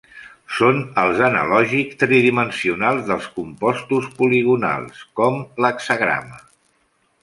Són 0.59 0.79
els 1.01 1.21
analògics 1.27 1.99
tridimensionals 2.05 3.05
dels 3.11 3.29
compostos 3.37 4.11
poligonals, 4.19 5.07
com 5.23 5.43
l'hexagrama. 5.65 6.47